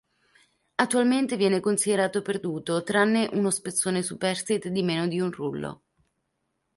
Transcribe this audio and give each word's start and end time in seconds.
Attualmente, 0.77 1.37
viene 1.37 1.59
considerato 1.59 2.23
perduto, 2.23 2.81
tranne 2.81 3.29
uno 3.33 3.51
spezzone 3.51 4.01
superstite 4.01 4.71
di 4.71 4.81
meno 4.81 5.07
di 5.07 5.19
un 5.19 5.31
rullo. 5.31 5.83